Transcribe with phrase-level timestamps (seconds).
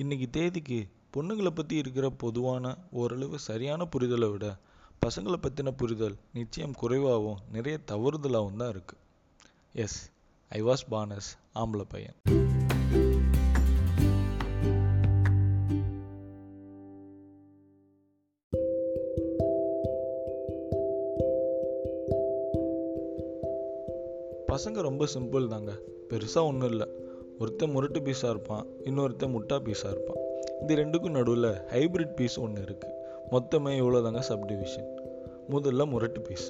[0.00, 4.56] இன்னைக்கு தேதிக்கு பொண்ணுங்களை பற்றி இருக்கிற பொதுவான ஓரளவு சரியான புரிதலை விட
[5.06, 9.02] பசங்களை பற்றின புரிதல் நிச்சயம் குறைவாகவும் நிறைய தவறுதலாகவும் தான் இருக்குது
[9.72, 10.10] எஸ்
[10.48, 12.16] ஐ வாஸ் பானஸ் ஆம்பளை பையன்.
[24.46, 25.78] பசங்க ரொம்ப சிம்பிள் தாங்க.
[26.08, 26.88] பெருசாக ஒன்றும் இல்லை.
[27.42, 30.18] ஒருத்தன் முரட்டு பீஸாக இருப்பான் இன்னொருத்தன் முட்டா பீஸாக இருப்பான்.
[30.62, 32.96] இது ரெண்டுக்கும் நடுவில் ஹைபிரிட் பீஸ் ஒன்று இருக்குது
[33.32, 34.88] மொத்தமே இவ்வளோ தாங்க சப்டிவிஷன்
[35.52, 36.46] முதல்ல முரட்டு பீஸ்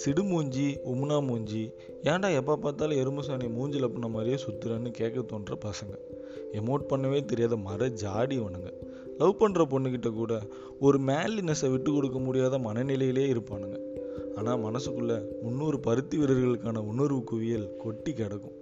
[0.00, 1.62] சிடு மூஞ்சி உம்னா மூஞ்சி
[2.10, 5.94] ஏன்டா எப்போ பார்த்தாலும் எறும்பு சாணி மூஞ்சில் பண்ண மாதிரியே சுற்றுறேன்னு கேட்க தோன்ற பசங்க.
[6.60, 8.72] எமோட் பண்ணவே தெரியாத மர ஜாடி ஒன்றுங்க
[9.20, 10.34] லவ் பண்ணுற பொண்ணுக்கிட்ட கூட
[10.86, 13.78] ஒரு மேலினஸை விட்டு கொடுக்க முடியாத மனநிலையிலே இருப்பானுங்க.
[14.38, 18.57] ஆனால் மனசுக்குள்ளே முந்நூறு பருத்தி வீரர்களுக்கான உணர்வு குவியல் கொட்டி கிடக்கும்.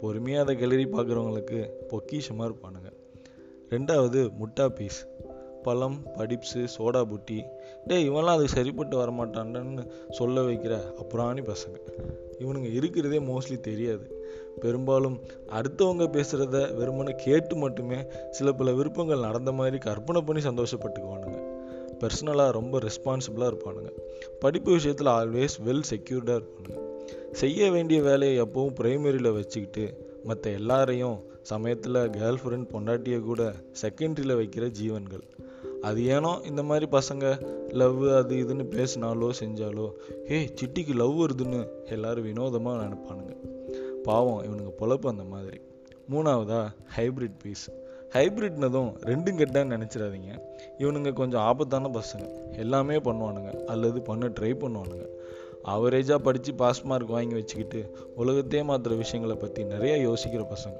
[0.00, 2.92] பொறுமையாக அதை கிளறி பார்க்குறவங்களுக்கு பொக்கிஷமாக இருப்பானுங்க.
[3.70, 5.06] ரெண்டாவது முட்டா பீஸ்.
[5.62, 7.42] பழம் படிப்ஸு சோடா புட்டி.
[7.86, 11.76] டே இவன்லாம் அதுக்கு சரிப்பட்டு வரமாட்டான்னு சொல்ல வைக்கிற அப்புறாணி பசங்க.
[12.38, 14.26] இவனுங்க இருக்கிறதே மோஸ்ட்லி தெரியாது.
[14.60, 21.57] பெரும்பாலும் அடுத்தவங்க பேசுகிறத வெறுமனை கேட்டு மட்டுமே சில பல விருப்பங்கள் நடந்த மாதிரி கற்பனை பண்ணி சந்தோஷப்பட்டுக்குவானுங்க.
[22.00, 23.90] பர்சனலாக ரொம்ப ரெஸ்பான்சிபிளாக இருப்பானுங்க.
[24.40, 26.86] படிப்பு விஷயத்தில் ஆல்வேஸ் வெல் செக்யூர்டாக இருப்பானுங்க.
[27.32, 34.68] செய்ய வேண்டிய வேலையை எப்பவும் ப்ரைமரியில் வச்சுக்கிட்டு மற்ற எல்லாரையும் சமயத்தில் கேர்ள் ஃப்ரெண்ட் பொண்டாட்டியை கூட செகண்டரியில் வைக்கிற
[34.68, 35.22] ஜீவன்கள்.
[35.80, 39.92] அது ஏனோ இந்த மாதிரி பசங்க லவ் அது இதுன்னு பேசினாலோ செஞ்சாலோ
[40.28, 43.36] ஏய் சிட்டிக்கு லவ் வருதுன்னு எல்லாரும் வினோதமாக நினைப்பானுங்க.
[44.02, 45.60] பாவம் இவனுங்க பொழப்பு அந்த மாதிரி.
[46.10, 47.70] மூணாவதா ஹைப்ரிட் பீஸ்
[48.12, 50.38] ஹைப்ரிட்னதும் ரெண்டும் கெட்டான்னு நினச்சிடாதீங்க.
[50.78, 52.28] இவனுங்க கொஞ்சம் ஆபத்தான பசங்க.
[52.56, 53.64] எல்லாமே பண்ணுவானுங்க.
[53.64, 55.06] அல்லது பண்ண ட்ரை பண்ணுவானுங்க.
[55.64, 60.78] ஆவரேஜாக படித்து பாஸ் மார்க் வாங்கி வச்சுக்கிட்டு உலகத்தையே மாற்றுற விஷயங்களை பற்றி நிறைய யோசிக்கிற பசங்க.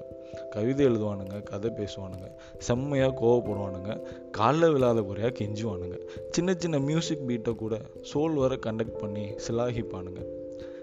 [0.51, 5.97] கவிதை எழுதுவானுங்க கதை பேசுவானுங்க செம்மையாக கோவப்படுவானுங்க காலில் விழாத குறையாக கெஞ்சுவானுங்க.
[6.31, 7.81] சின்ன சின்ன மியூசிக் பீட்டை கூட
[8.15, 10.23] சோல் வர கண்டக்ட் பண்ணி சிலாகிப்பானுங்க.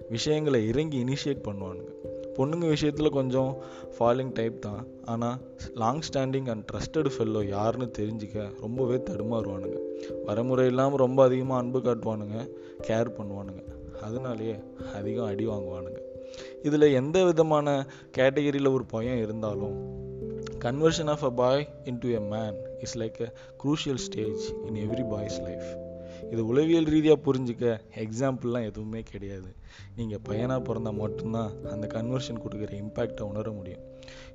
[0.09, 2.04] விஷயங்களை இறங்கி இனிஷியேட் பண்ணுவானுங்க.
[2.37, 3.57] பொண்ணுங்க விஷயத்தில் கொஞ்சம்
[3.99, 4.87] ஃபாலிங் டைப் தான்.
[5.05, 5.37] ஆனால்
[5.73, 9.77] long standing and trusted fellow யாருன்னு தெரிஞ்சிக்க ரொம்பவே தடுமாறுவானுங்க.
[10.25, 12.49] வரமுறை இல்லாமல் ரொம்ப அதிகமாக அன்பு காட்டுவானுங்க
[12.87, 13.63] கேர் பண்ணுவானுங்க.
[14.01, 14.55] அதனாலேயே
[14.93, 15.97] அதிகம் அடி வாங்குவானுங்க.
[16.63, 17.85] இதில் எந்த விதமான
[18.17, 20.03] கேட்டகரியில் ஒரு பையன் இருந்தாலும்
[20.59, 25.41] conversion of a boy into a man is like a crucial stage in every boy's
[25.41, 25.84] life
[26.31, 29.49] இது உளவியல் ரீதியாக புரிஞ்சிக்க எக்ஸாம்பிள்லாம் எதுவுமே கிடையாது.
[29.95, 33.83] நீங்கள் பையனாக பிறந்தால் மட்டும்தான் அந்த கன்வர்ஷன் கொடுக்குற இம்பேக்டை உணர முடியும்.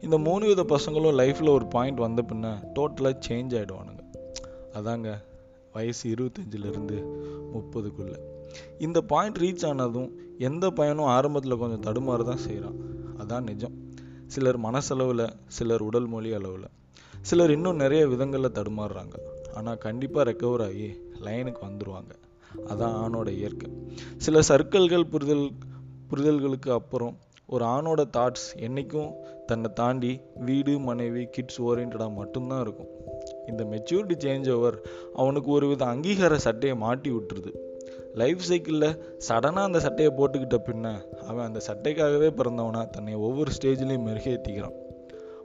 [0.00, 4.04] இந்த மூணு வித பசங்களும் லைஃப்பில் ஒரு பாயிண்ட் வந்த பின்ன டோட்டலாக சேஞ்ச் ஆகிடுவானுங்க
[4.74, 5.10] அதாங்க
[5.72, 6.96] வயசு இருபத்தஞ்சிலிருந்து
[7.54, 8.18] முப்பதுக்குள்ளே.
[8.78, 12.78] இந்த பாயிண்ட் ரீச் ஆனதும் எந்த பையனும் ஆரம்பத்தில் கொஞ்சம் தடுமாறு தான் செய்கிறான்
[13.22, 13.76] அதான் நிஜம்.
[14.26, 16.68] சிலர் மனசளவில் சிலர் உடல் மொழி அளவில்.
[17.20, 19.16] சிலர் இன்னும் நிறைய விதங்களில் தடுமாறுறாங்க.
[19.54, 20.88] ஆனால் கண்டிப்பாக ரெக்கவர் ஆகி
[21.20, 22.12] லைனுக்கு வந்துடுவாங்க
[22.69, 23.70] அதான் ஆணோட இயற்கை.
[24.16, 25.50] சில சர்க்கிள்கள் புரிதல்
[26.10, 27.16] புரிதல்களுக்கு அப்புறம்
[27.47, 29.12] ஒரு ஆணோட தாட்ஸ் என்றைக்கும்
[29.47, 32.91] தன்னை தாண்டி வீடு மனைவி கிட்ஸ் ஓரியன்டாக மட்டும்தான் இருக்கும்.
[33.47, 34.82] இந்த மெச்சூரிட்டி சேஞ்ச் ஓவர்
[35.14, 37.53] அவனுக்கு ஒரு வித அங்கீகார சட்டையை மாட்டி விட்டுருது.
[38.14, 40.86] லைஃப் சைக்கிளில் சடனாக அந்த சட்டையை போட்டுக்கிட்ட பின்ன
[41.22, 44.76] அவன் அந்த சட்டைக்காகவே பிறந்தவனா தன்னை ஒவ்வொரு ஸ்டேஜ்லேயும் மெருகேற்றிக்கிறான்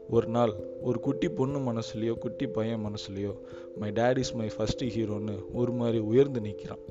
[0.10, 3.34] ஒரு நாள் ஒரு குட்டி பொண்ணு மனசுலையோ குட்டி பையன் மனசுலையோ
[3.78, 6.84] my dad is my first ஹீரோன்னு ஒரு மாதிரி உயர்ந்து நிற்கிறான்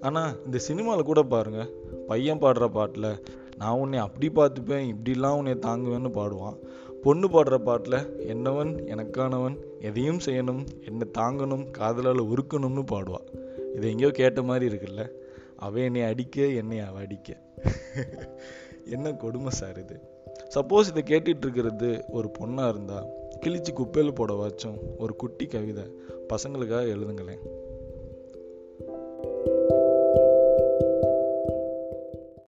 [0.00, 1.70] ஆனால் இந்த சினிமாவில் கூட பாருங்கள்
[2.06, 3.22] பையன் பாடுற பாட்டில்
[3.56, 6.58] நான் உன்னை அப்படி பார்த்துப்பேன் இப்படிலாம் உன்னை தாங்குவேன்னு பாடுவான்.
[7.02, 13.26] பொண்ணு பாடுற பாட்டில் என்னவன் எனக்கானவன் எதையும் செய்யணும் என்னை தாங்கணும் காதலால் உருக்கணும்னு பாடுவான்.
[13.74, 15.12] இது எங்கேயோ கேட்ட மாதிரி இருக்குல்ல
[15.56, 17.36] அவன் என்னை அடிக்க என்னை அவ அடிக்க.
[18.84, 20.00] என்ன கொடுமை சார் இது.
[20.54, 23.06] சப்போஸ் இதை கேட்டுட்டு இருக்கிறது ஒரு பொண்ணாக இருந்தால்
[23.40, 25.84] கிழிச்சு குப்பையில் போட வாச்சும் ஒரு குட்டி கவிதை.
[26.28, 27.38] பசங்களுக்காக எழுதுங்களேன்.